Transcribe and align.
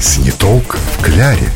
Снитолк 0.00 0.76
в 0.76 1.02
кляре. 1.02 1.50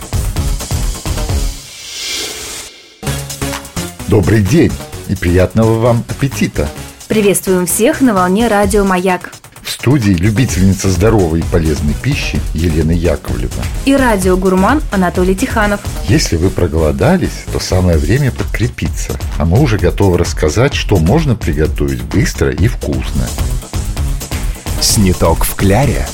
Добрый 4.09 4.43
день 4.43 4.73
и 5.09 5.15
приятного 5.15 5.79
вам 5.79 6.05
аппетита! 6.09 6.69
Приветствуем 7.09 7.67
всех 7.67 8.01
на 8.01 8.15
волне 8.15 8.49
радио 8.49 8.85
«Маяк» 8.85 9.33
В 9.63 9.71
студии 9.71 10.13
любительница 10.13 10.91
здоровой 10.91 11.41
и 11.41 11.45
полезной 11.45 11.95
пищи 11.95 12.41
Елена 12.55 12.93
Яковлева. 12.93 13.63
и 13.85 13.95
радиогурман 13.97 14.83
Анатолий 14.93 15.35
Тиханов. 15.35 15.81
Если 16.09 16.37
вы 16.37 16.51
проголодались, 16.51 17.45
то 17.53 17.59
самое 17.61 17.97
время 17.97 18.33
подкрепиться. 18.33 19.13
А 19.39 19.45
мы 19.45 19.61
уже 19.61 19.79
готовы 19.79 20.19
рассказать, 20.19 20.75
что 20.75 20.97
можно 20.97 21.35
приготовить 21.35 22.03
быстро 22.03 22.51
и 22.51 22.67
вкусно. 22.69 23.29
Сниток 24.81 25.45
в 25.45 25.55
кляре. 25.55 26.07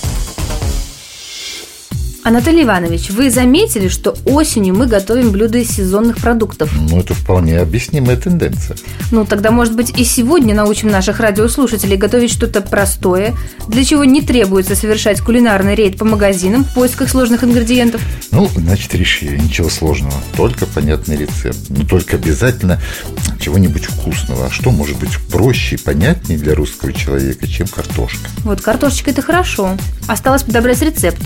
Анатолий 2.29 2.65
Иванович, 2.65 3.09
вы 3.09 3.31
заметили, 3.31 3.89
что 3.89 4.15
осенью 4.27 4.75
мы 4.75 4.87
готовим 4.87 5.33
блюда 5.33 5.57
из 5.57 5.71
сезонных 5.71 6.19
продуктов? 6.19 6.71
Ну, 6.79 7.01
это 7.01 7.15
вполне 7.15 7.59
объяснимая 7.59 8.19
тенденция. 8.19 8.77
Ну, 9.11 9.25
тогда, 9.25 9.51
может 9.51 9.75
быть, 9.75 9.99
и 9.99 10.05
сегодня 10.05 10.55
научим 10.55 10.91
наших 10.91 11.21
радиослушателей 11.21 11.97
готовить 11.97 12.31
что-то 12.31 12.61
простое, 12.61 13.35
для 13.67 13.83
чего 13.83 14.05
не 14.05 14.21
требуется 14.21 14.77
совершать 14.77 15.23
кулинарный 15.23 15.75
рейд 15.75 15.97
по 15.97 16.05
магазинам 16.05 16.65
в 16.65 16.75
поисках 16.75 17.09
сложных 17.09 17.45
ингредиентов. 17.45 18.03
Ну, 18.31 18.47
значит, 18.55 18.95
решили. 18.95 19.39
Ничего 19.39 19.71
сложного. 19.71 20.13
Только 20.37 20.67
понятный 20.67 21.17
рецепт. 21.17 21.59
Но 21.71 21.87
только 21.87 22.17
обязательно 22.17 22.79
чего-нибудь 23.41 23.87
вкусного. 23.87 24.49
А 24.49 24.51
что 24.51 24.71
может 24.71 24.99
быть 24.99 25.17
проще 25.33 25.77
и 25.77 25.79
понятнее 25.79 26.39
для 26.39 26.55
русского 26.55 26.93
человека, 26.93 27.47
чем 27.47 27.69
картошка? 27.69 28.29
Вот 28.45 28.61
картошечка– 28.61 29.11
это 29.13 29.23
хорошо. 29.23 29.79
Осталось 30.07 30.43
подобрать 30.43 30.83
рецепт. 30.83 31.23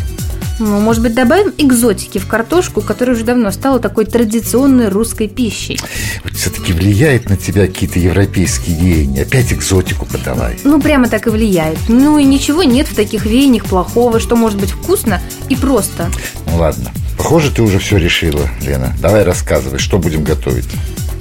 Ну, 0.62 0.78
может 0.78 1.02
быть, 1.02 1.12
добавим 1.14 1.52
экзотики 1.58 2.18
в 2.18 2.28
картошку, 2.28 2.82
которая 2.82 3.16
уже 3.16 3.24
давно 3.24 3.50
стала 3.50 3.80
такой 3.80 4.04
традиционной 4.04 4.88
русской 4.88 5.26
пищей. 5.26 5.80
Вот 6.22 6.34
все-таки 6.34 6.72
влияет 6.72 7.28
на 7.28 7.36
тебя 7.36 7.66
какие-то 7.66 7.98
европейские 7.98 8.76
веяния. 8.76 9.22
Опять 9.22 9.52
экзотику 9.52 10.06
подавай. 10.06 10.56
Ну, 10.62 10.80
прямо 10.80 11.08
так 11.08 11.26
и 11.26 11.30
влияет. 11.30 11.78
Ну 11.88 12.16
и 12.16 12.24
ничего 12.24 12.62
нет 12.62 12.86
в 12.86 12.94
таких 12.94 13.26
веяниях 13.26 13.64
плохого, 13.64 14.20
что 14.20 14.36
может 14.36 14.60
быть 14.60 14.70
вкусно 14.70 15.20
и 15.48 15.56
просто. 15.56 16.08
Ну 16.46 16.58
ладно. 16.58 16.92
Похоже, 17.18 17.50
ты 17.50 17.62
уже 17.62 17.80
все 17.80 17.96
решила, 17.96 18.48
Лена. 18.60 18.94
Давай 19.00 19.24
рассказывай, 19.24 19.80
что 19.80 19.98
будем 19.98 20.22
готовить. 20.22 20.68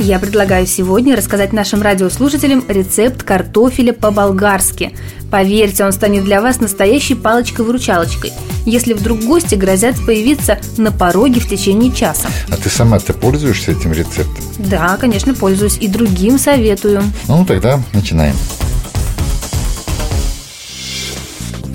Я 0.02 0.17
предлагаю 0.17 0.66
сегодня 0.66 1.16
рассказать 1.16 1.53
нашим 1.53 1.83
радиослушателям 1.83 2.66
рецепт 2.67 3.21
картофеля 3.21 3.94
по-болгарски. 3.94 4.95
Поверьте, 5.30 5.85
он 5.85 5.91
станет 5.91 6.23
для 6.23 6.41
вас 6.41 6.59
настоящей 6.59 7.13
палочкой-выручалочкой, 7.13 8.33
если 8.66 8.94
вдруг 8.94 9.19
гости 9.19 9.53
грозят 9.53 9.95
появиться 10.03 10.57
на 10.77 10.91
пороге 10.91 11.39
в 11.39 11.47
течение 11.47 11.91
часа. 11.91 12.29
А 12.49 12.57
ты 12.57 12.67
сама-то 12.67 13.13
пользуешься 13.13 13.73
этим 13.73 13.94
рецептом? 13.94 14.44
Да, 14.57 14.97
конечно, 14.97 15.35
пользуюсь 15.35 15.77
и 15.79 15.88
другим 15.88 16.39
советую. 16.39 17.03
Ну, 17.27 17.45
тогда 17.45 17.79
начинаем. 17.94 18.35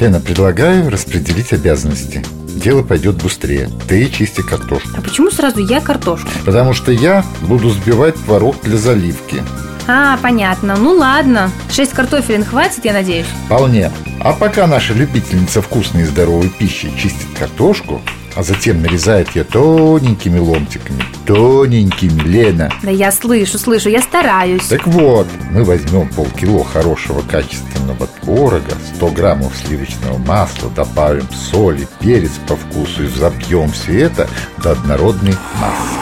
Лена, 0.00 0.18
предлагаю 0.18 0.90
распределить 0.90 1.52
обязанности. 1.52 2.24
Дело 2.66 2.82
пойдет 2.82 3.22
быстрее. 3.22 3.70
Ты 3.86 4.08
чисти 4.10 4.40
картошку. 4.40 4.88
А 4.98 5.00
почему 5.00 5.30
сразу 5.30 5.60
я 5.60 5.80
картошку? 5.80 6.28
Потому 6.44 6.72
что 6.74 6.90
я 6.90 7.24
буду 7.42 7.68
взбивать 7.68 8.16
творог 8.16 8.56
для 8.64 8.76
заливки. 8.76 9.40
А, 9.86 10.18
понятно. 10.20 10.74
Ну 10.76 10.94
ладно. 10.94 11.52
Шесть 11.70 11.92
картофелин 11.92 12.44
хватит, 12.44 12.84
я 12.84 12.92
надеюсь. 12.92 13.28
Вполне. 13.44 13.92
А 14.18 14.32
пока 14.32 14.66
наша 14.66 14.94
любительница 14.94 15.62
вкусной 15.62 16.02
и 16.02 16.06
здоровой 16.06 16.48
пищи 16.48 16.90
чистит 16.98 17.28
картошку, 17.38 18.02
а 18.36 18.42
затем 18.42 18.82
нарезает 18.82 19.34
ее 19.34 19.44
тоненькими 19.44 20.38
ломтиками. 20.38 21.02
Тоненькими, 21.24 22.20
Лена. 22.20 22.70
Да 22.82 22.90
я 22.90 23.10
слышу, 23.10 23.58
слышу, 23.58 23.88
я 23.88 24.02
стараюсь. 24.02 24.66
Так 24.66 24.86
вот, 24.86 25.26
мы 25.50 25.64
возьмем 25.64 26.08
полкило 26.10 26.62
хорошего 26.62 27.22
качественного 27.22 28.06
творога, 28.20 28.72
100 28.96 29.08
граммов 29.08 29.52
сливочного 29.56 30.18
масла, 30.18 30.70
добавим 30.70 31.26
соли, 31.32 31.88
перец 31.98 32.32
по 32.46 32.56
вкусу 32.56 33.04
и 33.04 33.06
взобьем 33.06 33.70
все 33.72 34.02
это 34.02 34.28
до 34.62 34.72
однородной 34.72 35.34
массы. 35.58 35.96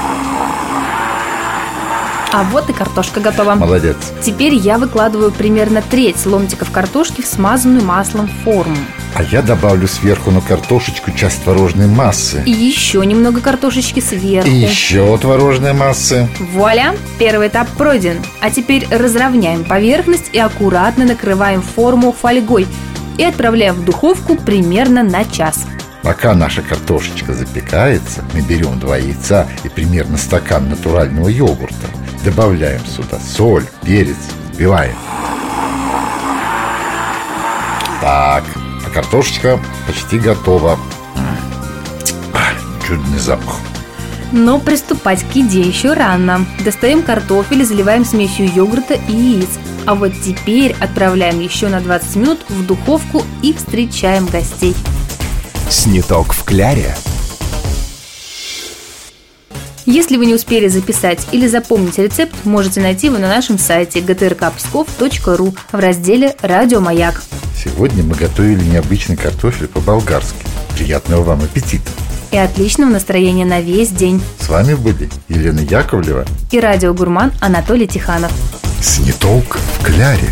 А 2.32 2.42
вот 2.50 2.68
и 2.68 2.72
картошка 2.72 3.20
готова. 3.20 3.54
Молодец. 3.54 3.96
Теперь 4.20 4.54
я 4.54 4.78
выкладываю 4.78 5.30
примерно 5.30 5.82
треть 5.82 6.26
ломтиков 6.26 6.72
картошки 6.72 7.22
в 7.22 7.26
смазанную 7.26 7.84
маслом 7.84 8.28
форму. 8.42 8.76
А 9.16 9.22
я 9.22 9.42
добавлю 9.42 9.86
сверху 9.86 10.32
на 10.32 10.40
картошечку 10.40 11.12
часть 11.12 11.44
творожной 11.44 11.86
массы. 11.86 12.42
И 12.46 12.50
еще 12.50 13.06
немного 13.06 13.40
картошечки 13.40 14.00
сверху. 14.00 14.48
И 14.48 14.52
еще 14.52 15.16
творожной 15.18 15.72
массы. 15.72 16.28
Вуаля! 16.52 16.96
Первый 17.16 17.46
этап 17.46 17.68
пройден. 17.78 18.16
А 18.40 18.50
теперь 18.50 18.88
разровняем 18.90 19.62
поверхность 19.62 20.30
и 20.32 20.38
аккуратно 20.38 21.04
накрываем 21.04 21.62
форму 21.62 22.10
фольгой 22.12 22.66
и 23.16 23.22
отправляем 23.22 23.76
в 23.76 23.84
духовку 23.84 24.34
примерно 24.34 25.04
на 25.04 25.24
час. 25.24 25.64
Пока 26.02 26.34
наша 26.34 26.62
картошечка 26.62 27.34
запекается, 27.34 28.24
мы 28.34 28.40
берем 28.40 28.80
два 28.80 28.96
яйца 28.96 29.48
и 29.62 29.68
примерно 29.68 30.18
стакан 30.18 30.68
натурального 30.68 31.28
йогурта. 31.28 31.86
Добавляем 32.24 32.84
сюда 32.84 33.20
соль, 33.20 33.64
перец, 33.84 34.16
взбиваем. 34.50 34.96
Так, 38.00 38.44
картошечка 38.94 39.60
почти 39.86 40.18
готова. 40.18 40.78
Чудный 42.86 43.18
запах. 43.18 43.56
Но 44.30 44.58
приступать 44.58 45.24
к 45.24 45.36
еде 45.36 45.60
еще 45.60 45.94
рано. 45.94 46.46
Достаем 46.64 47.02
картофель, 47.02 47.64
заливаем 47.64 48.04
смесью 48.04 48.50
йогурта 48.54 48.94
и 48.94 49.12
яиц. 49.12 49.48
А 49.86 49.94
вот 49.94 50.12
теперь 50.24 50.76
отправляем 50.80 51.40
еще 51.40 51.68
на 51.68 51.80
20 51.80 52.16
минут 52.16 52.40
в 52.48 52.66
духовку 52.66 53.22
и 53.42 53.52
встречаем 53.52 54.26
гостей. 54.26 54.74
Сниток 55.68 56.32
в 56.32 56.44
кляре. 56.44 56.94
Если 59.86 60.16
вы 60.16 60.24
не 60.24 60.34
успели 60.34 60.68
записать 60.68 61.26
или 61.32 61.46
запомнить 61.46 61.98
рецепт, 61.98 62.34
можете 62.44 62.80
найти 62.80 63.08
его 63.08 63.18
на 63.18 63.28
нашем 63.28 63.58
сайте 63.58 64.00
gtrkpskov.ru 64.00 65.56
в 65.72 65.78
разделе 65.78 66.34
«Радио 66.40 66.80
Маяк». 66.80 67.22
Сегодня 67.54 68.02
мы 68.02 68.14
готовили 68.14 68.64
необычный 68.64 69.16
картофель 69.16 69.68
по-болгарски. 69.68 70.46
Приятного 70.74 71.22
вам 71.22 71.42
аппетита! 71.42 71.90
И 72.32 72.36
отличного 72.36 72.90
настроения 72.90 73.44
на 73.44 73.60
весь 73.60 73.90
день. 73.90 74.22
С 74.40 74.48
вами 74.48 74.74
были 74.74 75.08
Елена 75.28 75.60
Яковлева 75.60 76.24
И 76.50 76.58
радиогурман 76.58 77.32
Анатолий 77.40 77.86
Тиханов. 77.86 78.32
Снитолк 78.80 79.58
в 79.78 79.84
кляре. 79.84 80.30